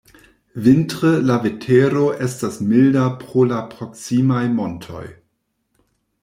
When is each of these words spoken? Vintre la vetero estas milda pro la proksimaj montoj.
Vintre 0.67 1.11
la 1.31 1.35
vetero 1.43 2.05
estas 2.29 2.57
milda 2.71 3.05
pro 3.21 3.45
la 3.53 3.61
proksimaj 3.75 4.41
montoj. 4.57 5.05